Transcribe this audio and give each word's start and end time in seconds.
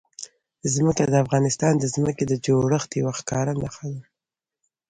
ځمکه 0.75 1.03
د 1.07 1.13
افغانستان 1.23 1.73
د 1.79 1.83
ځمکې 1.95 2.23
د 2.27 2.33
جوړښت 2.45 2.89
یوه 2.99 3.13
ښکاره 3.19 3.53
نښه 3.61 3.87
ده. 3.93 4.01